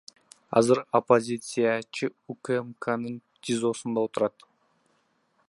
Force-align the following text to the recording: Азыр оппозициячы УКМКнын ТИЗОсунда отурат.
Азыр 0.57 0.79
оппозициячы 0.97 2.05
УКМКнын 2.31 3.15
ТИЗОсунда 3.43 3.99
отурат. 4.05 4.35